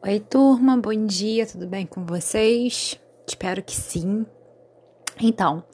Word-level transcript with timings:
Oi, 0.00 0.20
turma, 0.20 0.76
bom 0.76 1.06
dia, 1.06 1.44
tudo 1.44 1.66
bem 1.66 1.84
com 1.84 2.06
vocês? 2.06 2.96
Espero 3.26 3.60
que 3.60 3.74
sim. 3.74 4.24
Então, 5.20 5.64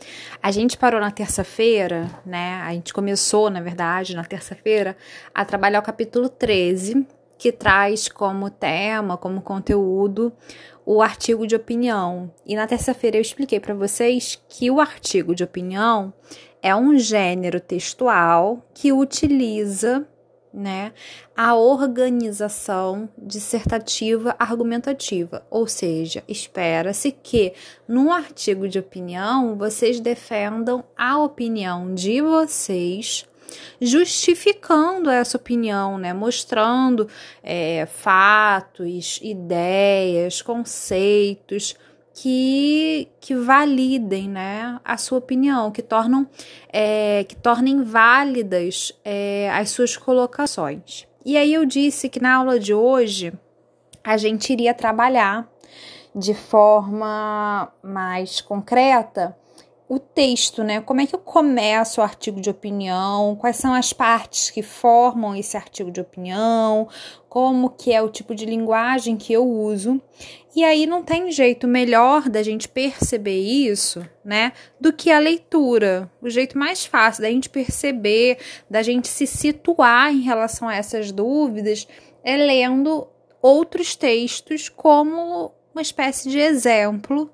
a 0.42 0.50
gente 0.50 0.78
parou 0.78 0.98
na 0.98 1.10
terça-feira, 1.10 2.10
né? 2.24 2.54
A 2.62 2.72
gente 2.72 2.94
começou, 2.94 3.50
na 3.50 3.60
verdade, 3.60 4.16
na 4.16 4.24
terça-feira, 4.24 4.96
a 5.34 5.44
trabalhar 5.44 5.80
o 5.80 5.82
capítulo 5.82 6.30
13, 6.30 7.06
que 7.36 7.52
traz 7.52 8.08
como 8.08 8.48
tema, 8.48 9.18
como 9.18 9.42
conteúdo, 9.42 10.32
o 10.86 11.02
artigo 11.02 11.46
de 11.46 11.54
opinião. 11.54 12.32
E 12.46 12.56
na 12.56 12.66
terça-feira 12.66 13.18
eu 13.18 13.22
expliquei 13.22 13.60
para 13.60 13.74
vocês 13.74 14.42
que 14.48 14.70
o 14.70 14.80
artigo 14.80 15.34
de 15.34 15.44
opinião 15.44 16.14
é 16.62 16.74
um 16.74 16.96
gênero 16.96 17.60
textual 17.60 18.66
que 18.72 18.90
utiliza 18.90 20.08
né, 20.54 20.92
a 21.36 21.56
organização 21.56 23.08
dissertativa 23.18 24.36
argumentativa, 24.38 25.44
ou 25.50 25.66
seja, 25.66 26.22
espera-se 26.28 27.10
que 27.10 27.52
no 27.88 28.12
artigo 28.12 28.68
de 28.68 28.78
opinião 28.78 29.56
vocês 29.56 29.98
defendam 29.98 30.84
a 30.96 31.18
opinião 31.18 31.92
de 31.92 32.20
vocês, 32.20 33.26
justificando 33.80 35.10
essa 35.10 35.36
opinião, 35.36 35.98
né, 35.98 36.12
mostrando 36.12 37.08
é, 37.42 37.86
fatos, 37.86 39.18
ideias, 39.22 40.40
conceitos 40.40 41.74
que, 42.14 43.08
que 43.20 43.34
validem 43.34 44.28
né, 44.28 44.80
a 44.84 44.96
sua 44.96 45.18
opinião, 45.18 45.72
que 45.72 45.82
tornam 45.82 46.26
é, 46.72 47.24
que 47.24 47.34
tornem 47.34 47.82
válidas 47.82 48.92
é, 49.04 49.50
as 49.50 49.70
suas 49.70 49.96
colocações. 49.96 51.06
E 51.26 51.36
aí 51.36 51.52
eu 51.52 51.66
disse 51.66 52.08
que 52.08 52.20
na 52.20 52.36
aula 52.36 52.58
de 52.58 52.72
hoje 52.72 53.32
a 54.02 54.16
gente 54.16 54.52
iria 54.52 54.72
trabalhar 54.72 55.48
de 56.14 56.34
forma 56.34 57.72
mais 57.82 58.40
concreta 58.40 59.36
o 59.88 59.98
texto, 59.98 60.62
né? 60.62 60.80
Como 60.80 61.00
é 61.00 61.06
que 61.06 61.14
eu 61.14 61.18
começo 61.18 62.00
o 62.00 62.04
artigo 62.04 62.40
de 62.40 62.48
opinião? 62.48 63.36
Quais 63.36 63.56
são 63.56 63.74
as 63.74 63.92
partes 63.92 64.50
que 64.50 64.62
formam 64.62 65.34
esse 65.36 65.56
artigo 65.56 65.90
de 65.90 66.00
opinião? 66.00 66.88
Como 67.28 67.68
que 67.68 67.92
é 67.92 68.00
o 68.00 68.08
tipo 68.08 68.34
de 68.34 68.46
linguagem 68.46 69.16
que 69.16 69.32
eu 69.32 69.46
uso? 69.46 70.00
E 70.54 70.62
aí 70.62 70.86
não 70.86 71.02
tem 71.02 71.32
jeito 71.32 71.66
melhor 71.66 72.28
da 72.28 72.42
gente 72.42 72.68
perceber 72.68 73.40
isso, 73.40 74.08
né, 74.24 74.52
do 74.80 74.92
que 74.92 75.10
a 75.10 75.18
leitura. 75.18 76.08
O 76.22 76.30
jeito 76.30 76.56
mais 76.56 76.86
fácil 76.86 77.22
da 77.22 77.30
gente 77.30 77.50
perceber, 77.50 78.38
da 78.70 78.80
gente 78.80 79.08
se 79.08 79.26
situar 79.26 80.12
em 80.12 80.20
relação 80.20 80.68
a 80.68 80.76
essas 80.76 81.10
dúvidas 81.10 81.88
é 82.22 82.36
lendo 82.36 83.08
outros 83.42 83.96
textos 83.96 84.68
como 84.68 85.52
uma 85.74 85.82
espécie 85.82 86.30
de 86.30 86.38
exemplo 86.38 87.28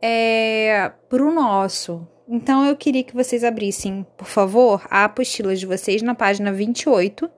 é, 0.00 0.90
para 1.08 1.22
o 1.22 1.32
nosso. 1.32 2.08
Então 2.26 2.64
eu 2.66 2.74
queria 2.74 3.04
que 3.04 3.14
vocês 3.14 3.44
abrissem, 3.44 4.06
por 4.16 4.26
favor, 4.26 4.82
a 4.90 5.04
apostila 5.04 5.54
de 5.54 5.66
vocês 5.66 6.00
na 6.00 6.14
página 6.14 6.50
28. 6.50 7.30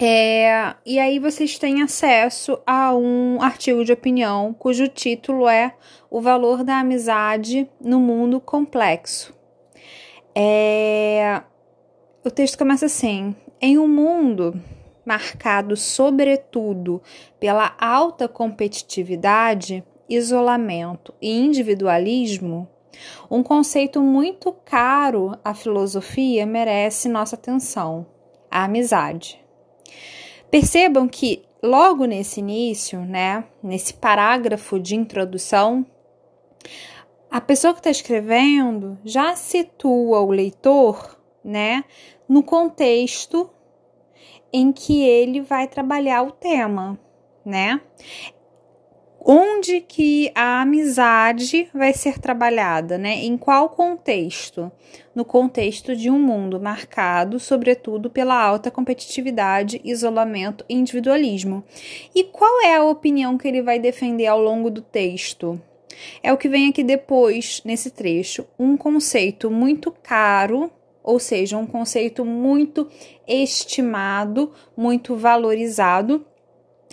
É, 0.00 0.74
e 0.84 0.98
aí 0.98 1.20
vocês 1.20 1.56
têm 1.56 1.80
acesso 1.80 2.58
a 2.66 2.94
um 2.94 3.40
artigo 3.40 3.84
de 3.84 3.92
opinião 3.92 4.52
cujo 4.52 4.88
título 4.88 5.48
é 5.48 5.72
O 6.10 6.20
Valor 6.20 6.64
da 6.64 6.80
Amizade 6.80 7.68
no 7.80 8.00
Mundo 8.00 8.40
Complexo. 8.40 9.32
É, 10.34 11.42
o 12.24 12.30
texto 12.30 12.58
começa 12.58 12.86
assim: 12.86 13.36
Em 13.60 13.78
um 13.78 13.86
mundo 13.86 14.60
marcado 15.06 15.76
sobretudo 15.76 17.00
pela 17.38 17.76
alta 17.78 18.26
competitividade, 18.26 19.84
isolamento 20.08 21.14
e 21.22 21.38
individualismo, 21.38 22.68
um 23.30 23.44
conceito 23.44 24.02
muito 24.02 24.52
caro 24.64 25.38
à 25.44 25.54
filosofia 25.54 26.44
merece 26.44 27.08
nossa 27.08 27.36
atenção: 27.36 28.04
a 28.50 28.64
amizade. 28.64 29.43
Percebam 30.50 31.08
que 31.08 31.42
logo 31.62 32.04
nesse 32.04 32.40
início, 32.40 33.00
né, 33.00 33.44
nesse 33.62 33.94
parágrafo 33.94 34.78
de 34.78 34.94
introdução, 34.94 35.84
a 37.30 37.40
pessoa 37.40 37.72
que 37.72 37.80
está 37.80 37.90
escrevendo 37.90 38.98
já 39.04 39.34
situa 39.34 40.20
o 40.20 40.30
leitor, 40.30 41.18
né, 41.42 41.84
no 42.28 42.42
contexto 42.42 43.50
em 44.52 44.72
que 44.72 45.02
ele 45.02 45.40
vai 45.40 45.66
trabalhar 45.66 46.22
o 46.22 46.30
tema, 46.30 46.98
né? 47.44 47.80
Onde 49.24 49.80
que 49.80 50.30
a 50.34 50.60
amizade 50.60 51.66
vai 51.72 51.94
ser 51.94 52.18
trabalhada, 52.18 52.98
né? 52.98 53.24
Em 53.24 53.38
qual 53.38 53.70
contexto? 53.70 54.70
No 55.14 55.24
contexto 55.24 55.96
de 55.96 56.10
um 56.10 56.18
mundo 56.18 56.60
marcado, 56.60 57.40
sobretudo, 57.40 58.10
pela 58.10 58.38
alta 58.38 58.70
competitividade, 58.70 59.80
isolamento 59.82 60.62
e 60.68 60.74
individualismo. 60.74 61.64
E 62.14 62.24
qual 62.24 62.62
é 62.62 62.76
a 62.76 62.84
opinião 62.84 63.38
que 63.38 63.48
ele 63.48 63.62
vai 63.62 63.78
defender 63.78 64.26
ao 64.26 64.42
longo 64.42 64.70
do 64.70 64.82
texto? 64.82 65.58
É 66.22 66.30
o 66.30 66.36
que 66.36 66.48
vem 66.48 66.68
aqui 66.68 66.82
depois, 66.82 67.62
nesse 67.64 67.90
trecho, 67.90 68.44
um 68.58 68.76
conceito 68.76 69.50
muito 69.50 69.90
caro, 70.02 70.70
ou 71.02 71.18
seja, 71.18 71.56
um 71.56 71.66
conceito 71.66 72.24
muito 72.24 72.88
estimado, 73.26 74.52
muito 74.76 75.16
valorizado 75.16 76.26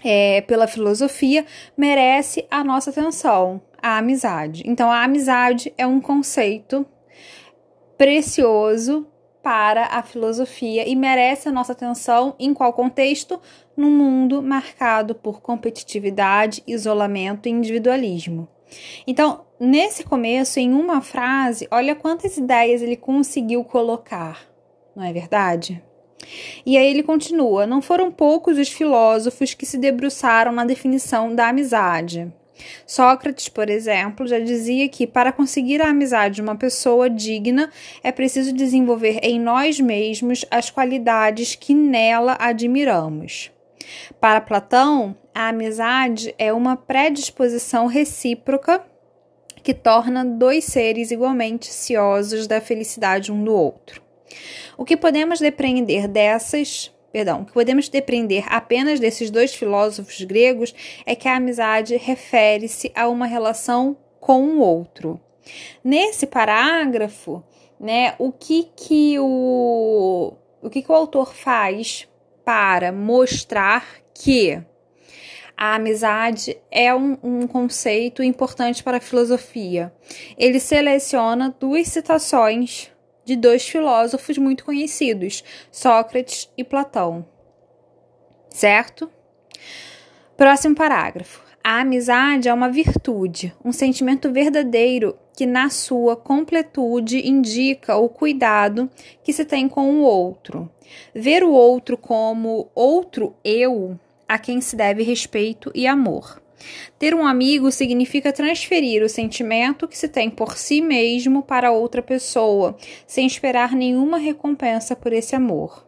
é, 0.03 0.41
pela 0.41 0.67
filosofia 0.67 1.45
merece 1.77 2.45
a 2.49 2.63
nossa 2.63 2.89
atenção, 2.89 3.61
a 3.81 3.97
amizade. 3.97 4.63
Então, 4.65 4.91
a 4.91 5.03
amizade 5.03 5.73
é 5.77 5.85
um 5.85 6.01
conceito 6.01 6.85
precioso 7.97 9.07
para 9.43 9.85
a 9.85 10.03
filosofia 10.03 10.87
e 10.87 10.95
merece 10.95 11.49
a 11.49 11.51
nossa 11.51 11.71
atenção 11.71 12.35
em 12.39 12.53
qual 12.53 12.73
contexto? 12.73 13.39
No 13.75 13.89
mundo 13.89 14.41
marcado 14.41 15.15
por 15.15 15.41
competitividade, 15.41 16.63
isolamento 16.67 17.47
e 17.47 17.51
individualismo. 17.51 18.47
Então, 19.05 19.45
nesse 19.59 20.03
começo, 20.03 20.59
em 20.59 20.73
uma 20.73 21.01
frase, 21.01 21.67
olha 21.71 21.95
quantas 21.95 22.37
ideias 22.37 22.81
ele 22.81 22.95
conseguiu 22.95 23.63
colocar, 23.63 24.47
não 24.95 25.03
é 25.03 25.11
verdade? 25.11 25.83
E 26.65 26.77
aí 26.77 26.87
ele 26.89 27.03
continua: 27.03 27.65
não 27.65 27.81
foram 27.81 28.11
poucos 28.11 28.57
os 28.57 28.69
filósofos 28.69 29.53
que 29.53 29.65
se 29.65 29.77
debruçaram 29.77 30.51
na 30.51 30.65
definição 30.65 31.33
da 31.33 31.49
amizade. 31.49 32.31
Sócrates, 32.85 33.49
por 33.49 33.69
exemplo, 33.69 34.27
já 34.27 34.39
dizia 34.39 34.87
que 34.87 35.07
para 35.07 35.31
conseguir 35.31 35.81
a 35.81 35.89
amizade 35.89 36.35
de 36.35 36.41
uma 36.41 36.55
pessoa 36.55 37.09
digna 37.09 37.71
é 38.03 38.11
preciso 38.11 38.53
desenvolver 38.53 39.19
em 39.23 39.39
nós 39.39 39.79
mesmos 39.79 40.45
as 40.51 40.69
qualidades 40.69 41.55
que 41.55 41.73
nela 41.73 42.37
admiramos. 42.39 43.51
Para 44.19 44.41
Platão, 44.41 45.15
a 45.33 45.49
amizade 45.49 46.35
é 46.37 46.53
uma 46.53 46.75
predisposição 46.77 47.87
recíproca 47.87 48.83
que 49.63 49.73
torna 49.73 50.25
dois 50.25 50.65
seres 50.65 51.11
igualmente 51.11 51.67
ciosos 51.67 52.47
da 52.47 52.59
felicidade 52.59 53.31
um 53.31 53.43
do 53.43 53.53
outro. 53.53 54.01
O 54.77 54.85
que 54.85 54.97
podemos 54.97 55.39
depreender 55.39 56.07
dessas 56.07 56.91
perdão, 57.11 57.41
o 57.41 57.45
que 57.45 57.51
podemos 57.51 57.89
depreender 57.89 58.45
apenas 58.47 58.99
desses 58.99 59.29
dois 59.29 59.53
filósofos 59.53 60.21
gregos 60.21 60.73
é 61.05 61.13
que 61.13 61.27
a 61.27 61.35
amizade 61.35 61.97
refere-se 61.97 62.91
a 62.95 63.09
uma 63.09 63.25
relação 63.25 63.97
com 64.19 64.43
o 64.43 64.59
outro. 64.59 65.19
Nesse 65.83 66.25
parágrafo, 66.25 67.43
né, 67.79 68.15
o 68.17 68.31
que 68.31 68.69
que 68.75 69.19
o, 69.19 70.33
o 70.61 70.69
que 70.69 70.81
que 70.81 70.91
o 70.91 70.95
autor 70.95 71.33
faz 71.33 72.07
para 72.45 72.91
mostrar 72.91 73.85
que 74.13 74.61
a 75.57 75.75
amizade 75.75 76.57
é 76.71 76.93
um, 76.93 77.17
um, 77.21 77.47
conceito 77.47 78.23
importante 78.23 78.83
para 78.83 78.97
a 78.97 79.01
filosofia. 79.01 79.93
Ele 80.37 80.59
seleciona 80.59 81.55
duas 81.59 81.87
citações 81.87 82.90
de 83.23 83.35
dois 83.35 83.67
filósofos 83.67 84.37
muito 84.37 84.65
conhecidos, 84.65 85.43
Sócrates 85.71 86.49
e 86.57 86.63
Platão. 86.63 87.25
Certo? 88.49 89.09
Próximo 90.35 90.75
parágrafo. 90.75 91.43
A 91.63 91.81
amizade 91.81 92.49
é 92.49 92.53
uma 92.53 92.69
virtude, 92.69 93.53
um 93.63 93.71
sentimento 93.71 94.31
verdadeiro 94.31 95.15
que, 95.37 95.45
na 95.45 95.69
sua 95.69 96.15
completude, 96.15 97.27
indica 97.27 97.95
o 97.95 98.09
cuidado 98.09 98.89
que 99.23 99.31
se 99.31 99.45
tem 99.45 99.69
com 99.69 99.91
o 99.91 100.01
outro. 100.01 100.69
Ver 101.13 101.43
o 101.43 101.51
outro 101.51 101.95
como 101.95 102.71
outro 102.73 103.35
eu, 103.43 103.99
a 104.27 104.39
quem 104.39 104.59
se 104.59 104.75
deve 104.75 105.03
respeito 105.03 105.71
e 105.75 105.85
amor. 105.85 106.40
Ter 106.97 107.13
um 107.13 107.25
amigo 107.25 107.71
significa 107.71 108.31
transferir 108.31 109.03
o 109.03 109.09
sentimento 109.09 109.87
que 109.87 109.97
se 109.97 110.07
tem 110.07 110.29
por 110.29 110.57
si 110.57 110.81
mesmo 110.81 111.43
para 111.43 111.71
outra 111.71 112.01
pessoa, 112.01 112.77
sem 113.07 113.25
esperar 113.25 113.73
nenhuma 113.73 114.17
recompensa 114.17 114.95
por 114.95 115.13
esse 115.13 115.35
amor. 115.35 115.85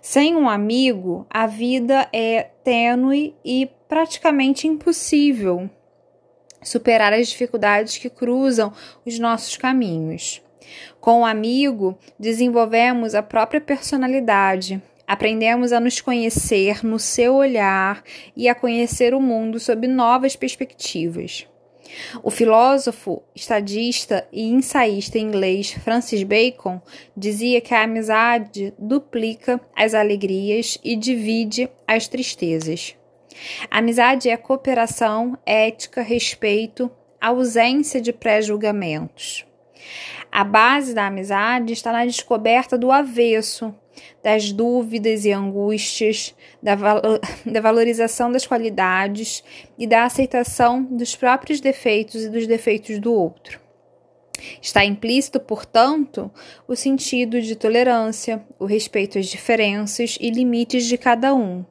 Sem 0.00 0.36
um 0.36 0.48
amigo, 0.48 1.26
a 1.28 1.46
vida 1.46 2.08
é 2.12 2.50
tênue 2.64 3.34
e 3.44 3.68
praticamente 3.88 4.66
impossível 4.66 5.68
superar 6.62 7.12
as 7.12 7.28
dificuldades 7.28 7.98
que 7.98 8.10
cruzam 8.10 8.72
os 9.06 9.18
nossos 9.18 9.56
caminhos. 9.56 10.42
Com 11.00 11.20
o 11.20 11.24
amigo, 11.24 11.96
desenvolvemos 12.18 13.14
a 13.14 13.22
própria 13.22 13.60
personalidade, 13.60 14.82
aprendemos 15.08 15.72
a 15.72 15.80
nos 15.80 16.02
conhecer 16.02 16.84
no 16.84 16.98
seu 16.98 17.36
olhar 17.36 18.04
e 18.36 18.46
a 18.46 18.54
conhecer 18.54 19.14
o 19.14 19.20
mundo 19.20 19.58
sob 19.58 19.88
novas 19.88 20.36
perspectivas. 20.36 21.46
O 22.22 22.30
filósofo, 22.30 23.22
estadista 23.34 24.28
e 24.30 24.42
ensaísta 24.50 25.18
inglês 25.18 25.72
Francis 25.72 26.22
Bacon 26.22 26.82
dizia 27.16 27.62
que 27.62 27.72
a 27.72 27.84
amizade 27.84 28.74
duplica 28.78 29.58
as 29.74 29.94
alegrias 29.94 30.78
e 30.84 30.94
divide 30.94 31.70
as 31.86 32.06
tristezas. 32.06 32.94
A 33.70 33.78
amizade 33.78 34.28
é 34.28 34.36
cooperação, 34.36 35.38
ética, 35.46 36.02
respeito, 36.02 36.90
ausência 37.18 38.02
de 38.02 38.12
pré-julgamentos. 38.12 39.46
A 40.30 40.44
base 40.44 40.94
da 40.94 41.06
amizade 41.06 41.72
está 41.72 41.90
na 41.90 42.04
descoberta 42.04 42.76
do 42.76 42.92
avesso, 42.92 43.74
das 44.22 44.52
dúvidas 44.52 45.24
e 45.24 45.32
angústias, 45.32 46.34
da, 46.62 46.74
da 47.44 47.60
valorização 47.60 48.30
das 48.30 48.46
qualidades 48.46 49.42
e 49.78 49.86
da 49.86 50.04
aceitação 50.04 50.82
dos 50.84 51.16
próprios 51.16 51.60
defeitos 51.60 52.24
e 52.24 52.28
dos 52.28 52.46
defeitos 52.46 52.98
do 52.98 53.12
outro. 53.12 53.60
Está 54.62 54.84
implícito, 54.84 55.40
portanto, 55.40 56.30
o 56.66 56.76
sentido 56.76 57.40
de 57.40 57.56
tolerância, 57.56 58.44
o 58.58 58.66
respeito 58.66 59.18
às 59.18 59.26
diferenças 59.26 60.16
e 60.20 60.30
limites 60.30 60.86
de 60.86 60.96
cada 60.96 61.34
um. 61.34 61.64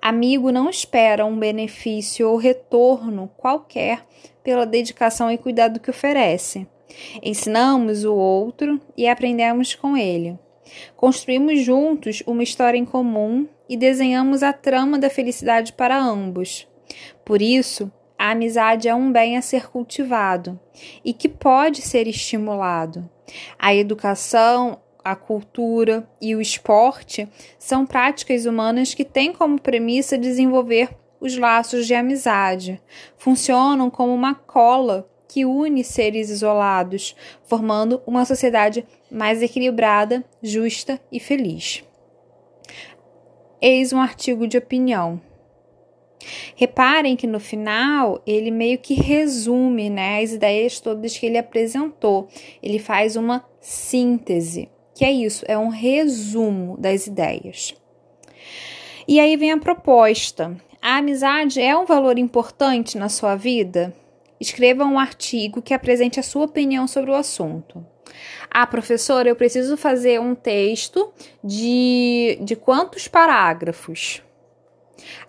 Amigo 0.00 0.52
não 0.52 0.70
espera 0.70 1.26
um 1.26 1.38
benefício 1.38 2.28
ou 2.28 2.36
retorno 2.36 3.30
qualquer 3.36 4.06
pela 4.42 4.64
dedicação 4.64 5.30
e 5.30 5.36
cuidado 5.36 5.80
que 5.80 5.90
oferece. 5.90 6.66
Ensinamos 7.22 8.04
o 8.04 8.14
outro 8.14 8.80
e 8.96 9.08
aprendemos 9.08 9.74
com 9.74 9.96
ele. 9.96 10.38
Construímos 10.96 11.60
juntos 11.60 12.22
uma 12.26 12.42
história 12.42 12.78
em 12.78 12.84
comum 12.84 13.48
e 13.68 13.76
desenhamos 13.76 14.42
a 14.42 14.52
trama 14.52 14.98
da 14.98 15.10
felicidade 15.10 15.72
para 15.72 15.98
ambos. 15.98 16.66
Por 17.24 17.40
isso, 17.40 17.90
a 18.18 18.32
amizade 18.32 18.88
é 18.88 18.94
um 18.94 19.10
bem 19.10 19.36
a 19.36 19.42
ser 19.42 19.70
cultivado 19.70 20.58
e 21.04 21.12
que 21.12 21.28
pode 21.28 21.80
ser 21.82 22.06
estimulado. 22.06 23.08
A 23.58 23.74
educação, 23.74 24.80
a 25.02 25.16
cultura 25.16 26.08
e 26.20 26.34
o 26.34 26.40
esporte 26.40 27.28
são 27.58 27.86
práticas 27.86 28.44
humanas 28.44 28.92
que 28.92 29.04
têm 29.04 29.32
como 29.32 29.60
premissa 29.60 30.18
desenvolver 30.18 30.90
os 31.20 31.36
laços 31.36 31.86
de 31.86 31.94
amizade. 31.94 32.80
Funcionam 33.16 33.90
como 33.90 34.12
uma 34.12 34.34
cola 34.34 35.09
que 35.30 35.44
une 35.44 35.84
seres 35.84 36.28
isolados, 36.28 37.14
formando 37.44 38.02
uma 38.04 38.24
sociedade 38.24 38.84
mais 39.08 39.40
equilibrada, 39.40 40.24
justa 40.42 41.00
e 41.10 41.20
feliz. 41.20 41.84
Eis 43.62 43.92
um 43.92 44.00
artigo 44.00 44.48
de 44.48 44.58
opinião. 44.58 45.20
Reparem 46.56 47.14
que 47.14 47.28
no 47.28 47.38
final 47.38 48.20
ele 48.26 48.50
meio 48.50 48.76
que 48.78 48.94
resume 48.94 49.88
né, 49.88 50.20
as 50.20 50.32
ideias 50.32 50.80
todas 50.80 51.16
que 51.16 51.26
ele 51.26 51.38
apresentou. 51.38 52.28
Ele 52.60 52.80
faz 52.80 53.14
uma 53.14 53.44
síntese, 53.60 54.68
que 54.92 55.04
é 55.04 55.12
isso, 55.12 55.44
é 55.46 55.56
um 55.56 55.68
resumo 55.68 56.76
das 56.76 57.06
ideias. 57.06 57.72
E 59.06 59.20
aí 59.20 59.36
vem 59.36 59.52
a 59.52 59.58
proposta. 59.58 60.60
A 60.82 60.96
amizade 60.96 61.60
é 61.60 61.76
um 61.76 61.86
valor 61.86 62.18
importante 62.18 62.98
na 62.98 63.08
sua 63.08 63.36
vida? 63.36 63.94
Escreva 64.40 64.84
um 64.84 64.98
artigo 64.98 65.60
que 65.60 65.74
apresente 65.74 66.18
a 66.18 66.22
sua 66.22 66.46
opinião 66.46 66.88
sobre 66.88 67.10
o 67.10 67.14
assunto. 67.14 67.84
Ah, 68.50 68.66
professora, 68.66 69.28
eu 69.28 69.36
preciso 69.36 69.76
fazer 69.76 70.20
um 70.20 70.34
texto 70.34 71.12
de, 71.44 72.38
de 72.42 72.56
quantos 72.56 73.06
parágrafos? 73.06 74.22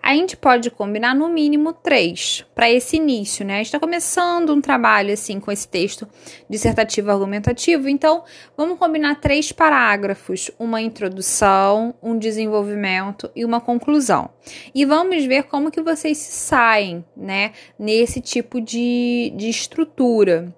A 0.02 0.14
gente 0.14 0.36
pode 0.36 0.70
combinar 0.70 1.16
no 1.16 1.30
mínimo 1.30 1.74
três 1.74 2.46
para 2.54 2.70
esse 2.70 2.98
início, 2.98 3.46
né? 3.46 3.56
A 3.56 3.58
gente 3.58 3.68
está 3.68 3.80
começando 3.80 4.54
um 4.54 4.62
trabalho 4.62 5.14
assim 5.14 5.40
com 5.40 5.52
esse 5.52 5.68
texto 5.68 6.08
dissertativo 6.50 7.12
argumentativo, 7.12 7.90
então 7.90 8.24
vamos 8.56 8.78
combinar 8.78 9.16
três 9.20 9.52
parágrafos: 9.52 10.52
uma 10.60 10.82
introdução, 10.82 11.94
um 12.02 12.18
desenvolvimento 12.18 13.30
e 13.36 13.46
uma 13.46 13.62
conclusão. 13.62 14.30
E 14.74 14.86
vamos 14.86 15.26
ver 15.26 15.44
como 15.44 15.72
que 15.72 15.82
vocês 15.82 16.18
se 16.18 16.32
saem, 16.32 17.06
né? 17.16 17.52
Nesse 17.78 18.22
tipo 18.22 18.60
de, 18.62 19.34
de 19.36 19.50
estrutura. 19.50 20.54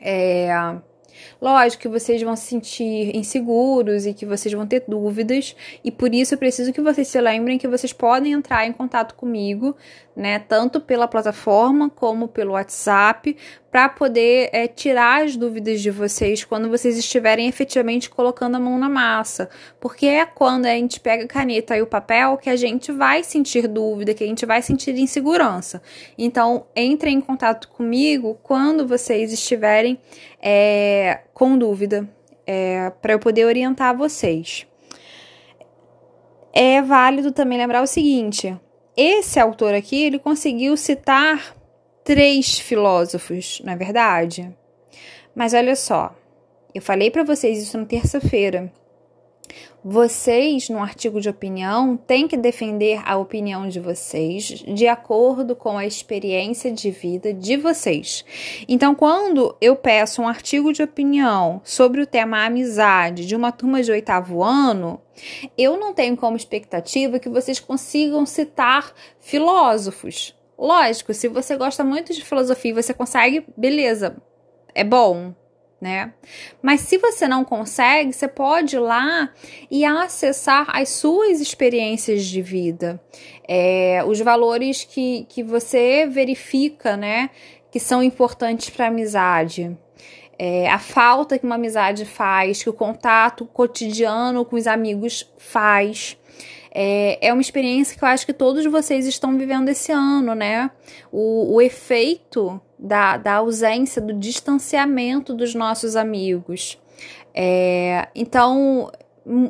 É, 0.00 0.50
Lógico 1.40 1.82
que 1.82 1.88
vocês 1.88 2.22
vão 2.22 2.36
se 2.36 2.46
sentir 2.46 3.16
inseguros 3.16 4.06
e 4.06 4.14
que 4.14 4.26
vocês 4.26 4.52
vão 4.52 4.66
ter 4.66 4.84
dúvidas, 4.86 5.56
e 5.84 5.90
por 5.90 6.14
isso 6.14 6.34
eu 6.34 6.38
preciso 6.38 6.72
que 6.72 6.80
vocês 6.80 7.08
se 7.08 7.20
lembrem 7.20 7.58
que 7.58 7.68
vocês 7.68 7.92
podem 7.92 8.32
entrar 8.32 8.66
em 8.66 8.72
contato 8.72 9.14
comigo, 9.14 9.76
né, 10.14 10.38
tanto 10.38 10.80
pela 10.80 11.08
plataforma 11.08 11.88
como 11.88 12.28
pelo 12.28 12.52
WhatsApp, 12.52 13.36
para 13.72 13.88
poder 13.88 14.50
é, 14.52 14.68
tirar 14.68 15.24
as 15.24 15.34
dúvidas 15.34 15.80
de 15.80 15.90
vocês 15.90 16.44
quando 16.44 16.68
vocês 16.68 16.98
estiverem 16.98 17.48
efetivamente 17.48 18.10
colocando 18.10 18.56
a 18.56 18.60
mão 18.60 18.78
na 18.78 18.88
massa. 18.88 19.48
Porque 19.80 20.04
é 20.06 20.26
quando 20.26 20.66
a 20.66 20.74
gente 20.74 21.00
pega 21.00 21.24
a 21.24 21.26
caneta 21.26 21.74
e 21.74 21.80
o 21.80 21.86
papel 21.86 22.36
que 22.36 22.50
a 22.50 22.56
gente 22.56 22.92
vai 22.92 23.24
sentir 23.24 23.66
dúvida, 23.66 24.12
que 24.12 24.22
a 24.22 24.26
gente 24.26 24.44
vai 24.44 24.60
sentir 24.60 24.94
insegurança. 24.98 25.82
Então, 26.18 26.66
entrem 26.76 27.16
em 27.16 27.20
contato 27.22 27.68
comigo 27.68 28.38
quando 28.42 28.86
vocês 28.86 29.32
estiverem 29.32 29.98
é, 30.38 31.01
com 31.32 31.56
dúvida, 31.56 32.08
é, 32.46 32.90
para 33.00 33.12
eu 33.12 33.18
poder 33.18 33.44
orientar 33.44 33.96
vocês. 33.96 34.66
É 36.52 36.82
válido 36.82 37.32
também 37.32 37.58
lembrar 37.58 37.82
o 37.82 37.86
seguinte: 37.86 38.54
esse 38.96 39.40
autor 39.40 39.74
aqui 39.74 40.04
ele 40.04 40.18
conseguiu 40.18 40.76
citar 40.76 41.56
três 42.04 42.58
filósofos, 42.58 43.60
na 43.64 43.72
é 43.72 43.76
verdade. 43.76 44.54
Mas 45.34 45.54
olha 45.54 45.74
só, 45.74 46.14
eu 46.74 46.82
falei 46.82 47.10
para 47.10 47.24
vocês 47.24 47.62
isso 47.62 47.78
na 47.78 47.86
terça-feira. 47.86 48.70
Vocês, 49.84 50.68
no 50.68 50.78
artigo 50.78 51.20
de 51.20 51.28
opinião, 51.28 51.96
têm 51.96 52.28
que 52.28 52.36
defender 52.36 53.00
a 53.04 53.16
opinião 53.16 53.68
de 53.68 53.80
vocês 53.80 54.44
de 54.44 54.86
acordo 54.86 55.56
com 55.56 55.76
a 55.76 55.84
experiência 55.84 56.70
de 56.70 56.90
vida 56.90 57.34
de 57.34 57.56
vocês. 57.56 58.24
Então, 58.68 58.94
quando 58.94 59.56
eu 59.60 59.74
peço 59.74 60.22
um 60.22 60.28
artigo 60.28 60.72
de 60.72 60.82
opinião 60.82 61.60
sobre 61.64 62.00
o 62.00 62.06
tema 62.06 62.44
amizade 62.44 63.26
de 63.26 63.34
uma 63.34 63.50
turma 63.50 63.82
de 63.82 63.90
oitavo 63.90 64.42
ano, 64.42 65.00
eu 65.58 65.78
não 65.78 65.92
tenho 65.92 66.16
como 66.16 66.36
expectativa 66.36 67.18
que 67.18 67.28
vocês 67.28 67.58
consigam 67.58 68.24
citar 68.24 68.92
filósofos. 69.18 70.36
Lógico, 70.56 71.12
se 71.12 71.26
você 71.26 71.56
gosta 71.56 71.82
muito 71.82 72.12
de 72.14 72.24
filosofia 72.24 72.70
e 72.70 72.74
você 72.74 72.94
consegue, 72.94 73.44
beleza, 73.56 74.16
é 74.74 74.84
bom, 74.84 75.34
né? 75.82 76.14
Mas 76.62 76.82
se 76.82 76.96
você 76.96 77.26
não 77.26 77.44
consegue, 77.44 78.12
você 78.12 78.28
pode 78.28 78.76
ir 78.76 78.78
lá 78.78 79.28
e 79.68 79.84
acessar 79.84 80.68
as 80.72 80.90
suas 80.90 81.40
experiências 81.40 82.24
de 82.24 82.40
vida, 82.40 83.02
é, 83.48 84.00
os 84.06 84.20
valores 84.20 84.84
que, 84.84 85.26
que 85.28 85.42
você 85.42 86.06
verifica, 86.06 86.96
né? 86.96 87.30
Que 87.68 87.80
são 87.80 88.00
importantes 88.00 88.70
para 88.70 88.84
a 88.84 88.88
amizade. 88.88 89.76
É, 90.38 90.70
a 90.70 90.78
falta 90.78 91.36
que 91.36 91.44
uma 91.44 91.56
amizade 91.56 92.04
faz, 92.04 92.62
que 92.62 92.70
o 92.70 92.72
contato 92.72 93.44
cotidiano 93.44 94.44
com 94.44 94.54
os 94.54 94.68
amigos 94.68 95.28
faz. 95.36 96.16
É, 96.72 97.26
é 97.26 97.32
uma 97.32 97.42
experiência 97.42 97.98
que 97.98 98.04
eu 98.04 98.08
acho 98.08 98.24
que 98.24 98.32
todos 98.32 98.64
vocês 98.66 99.04
estão 99.04 99.36
vivendo 99.36 99.68
esse 99.68 99.90
ano, 99.90 100.32
né? 100.32 100.70
O, 101.10 101.56
o 101.56 101.60
efeito 101.60 102.60
da, 102.82 103.16
da 103.16 103.34
ausência, 103.34 104.02
do 104.02 104.12
distanciamento 104.12 105.32
dos 105.32 105.54
nossos 105.54 105.94
amigos. 105.94 106.78
É, 107.32 108.08
então, 108.14 108.90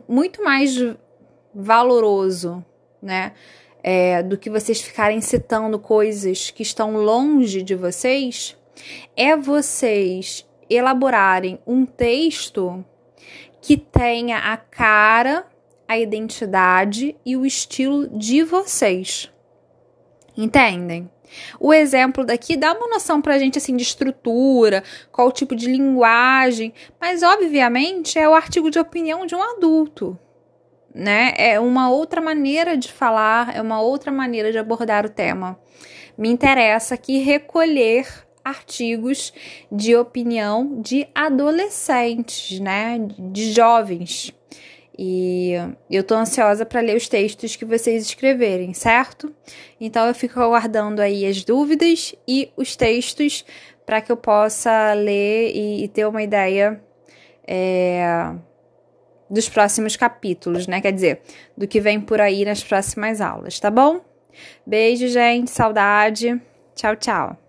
muito 0.06 0.44
mais 0.44 0.76
valoroso, 1.54 2.64
né? 3.00 3.32
É, 3.82 4.22
do 4.22 4.38
que 4.38 4.48
vocês 4.48 4.80
ficarem 4.80 5.20
citando 5.20 5.76
coisas 5.76 6.50
que 6.50 6.62
estão 6.62 6.94
longe 6.94 7.62
de 7.62 7.74
vocês, 7.74 8.56
é 9.16 9.36
vocês 9.36 10.46
elaborarem 10.70 11.58
um 11.66 11.84
texto 11.84 12.84
que 13.60 13.76
tenha 13.76 14.38
a 14.38 14.56
cara 14.56 15.46
a 15.88 15.98
identidade 15.98 17.16
e 17.26 17.36
o 17.36 17.44
estilo 17.44 18.08
de 18.08 18.42
vocês. 18.42 19.30
Entendem? 20.34 21.10
O 21.58 21.72
exemplo 21.72 22.24
daqui 22.24 22.56
dá 22.56 22.72
uma 22.72 22.88
noção 22.88 23.20
pra 23.20 23.38
gente 23.38 23.58
assim 23.58 23.76
de 23.76 23.82
estrutura, 23.82 24.82
qual 25.10 25.30
tipo 25.32 25.54
de 25.54 25.66
linguagem, 25.66 26.72
mas 27.00 27.22
obviamente 27.22 28.18
é 28.18 28.28
o 28.28 28.34
artigo 28.34 28.70
de 28.70 28.78
opinião 28.78 29.26
de 29.26 29.34
um 29.34 29.42
adulto, 29.42 30.18
né? 30.94 31.34
É 31.36 31.58
uma 31.60 31.90
outra 31.90 32.20
maneira 32.20 32.76
de 32.76 32.90
falar, 32.90 33.56
é 33.56 33.60
uma 33.60 33.80
outra 33.80 34.10
maneira 34.12 34.52
de 34.52 34.58
abordar 34.58 35.06
o 35.06 35.10
tema. 35.10 35.58
Me 36.16 36.28
interessa 36.28 36.94
aqui 36.94 37.18
recolher 37.18 38.06
artigos 38.44 39.32
de 39.70 39.96
opinião 39.96 40.80
de 40.80 41.08
adolescentes, 41.14 42.58
né? 42.60 42.98
De 43.18 43.52
jovens. 43.52 44.34
E 45.04 45.54
eu 45.90 46.04
tô 46.04 46.14
ansiosa 46.14 46.64
para 46.64 46.80
ler 46.80 46.96
os 46.96 47.08
textos 47.08 47.56
que 47.56 47.64
vocês 47.64 48.04
escreverem, 48.04 48.72
certo? 48.72 49.34
Então 49.80 50.06
eu 50.06 50.14
fico 50.14 50.38
aguardando 50.38 51.02
aí 51.02 51.26
as 51.26 51.42
dúvidas 51.42 52.14
e 52.26 52.52
os 52.56 52.76
textos 52.76 53.44
para 53.84 54.00
que 54.00 54.12
eu 54.12 54.16
possa 54.16 54.92
ler 54.92 55.50
e, 55.56 55.82
e 55.82 55.88
ter 55.88 56.06
uma 56.06 56.22
ideia 56.22 56.80
é, 57.44 58.32
dos 59.28 59.48
próximos 59.48 59.96
capítulos, 59.96 60.68
né? 60.68 60.80
Quer 60.80 60.92
dizer, 60.92 61.22
do 61.56 61.66
que 61.66 61.80
vem 61.80 62.00
por 62.00 62.20
aí 62.20 62.44
nas 62.44 62.62
próximas 62.62 63.20
aulas, 63.20 63.58
tá 63.58 63.72
bom? 63.72 64.02
Beijo, 64.64 65.08
gente, 65.08 65.50
saudade. 65.50 66.40
Tchau, 66.76 66.94
tchau. 66.94 67.41